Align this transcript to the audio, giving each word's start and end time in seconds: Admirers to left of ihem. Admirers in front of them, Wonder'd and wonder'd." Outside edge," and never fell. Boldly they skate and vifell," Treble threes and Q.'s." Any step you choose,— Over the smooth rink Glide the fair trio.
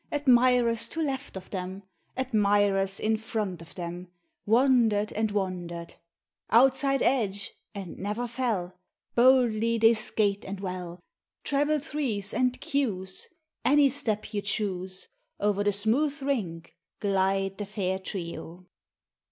Admirers 0.11 0.87
to 0.89 0.99
left 0.99 1.37
of 1.37 1.51
ihem. 1.51 1.83
Admirers 2.17 2.99
in 2.99 3.17
front 3.17 3.61
of 3.61 3.75
them, 3.75 4.07
Wonder'd 4.47 5.13
and 5.13 5.29
wonder'd." 5.29 5.93
Outside 6.49 7.03
edge," 7.03 7.51
and 7.75 7.99
never 7.99 8.27
fell. 8.27 8.73
Boldly 9.13 9.77
they 9.77 9.93
skate 9.93 10.43
and 10.43 10.59
vifell," 10.59 10.97
Treble 11.43 11.77
threes 11.77 12.33
and 12.33 12.59
Q.'s." 12.59 13.27
Any 13.63 13.89
step 13.89 14.33
you 14.33 14.41
choose,— 14.41 15.07
Over 15.39 15.63
the 15.63 15.71
smooth 15.71 16.19
rink 16.23 16.75
Glide 16.99 17.59
the 17.59 17.67
fair 17.67 17.99
trio. 17.99 18.65